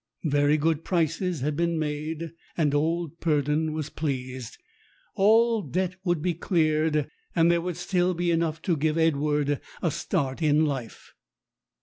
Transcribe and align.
Very 0.25 0.57
good 0.57 0.83
prices 0.83 1.41
had 1.41 1.55
been 1.55 1.77
made, 1.77 2.31
and 2.57 2.73
old 2.73 3.19
Purdon 3.19 3.71
was 3.71 3.91
pleased. 3.91 4.57
All 5.13 5.61
debt 5.61 5.95
would 6.03 6.23
be 6.23 6.33
cleared, 6.33 7.07
and 7.35 7.51
there 7.51 7.61
would 7.61 7.77
still 7.77 8.15
be 8.15 8.31
enough 8.31 8.63
to 8.63 8.75
give 8.75 8.97
Edward 8.97 9.61
a 9.79 9.91
start 9.91 10.41
in 10.41 10.65
life. 10.65 11.13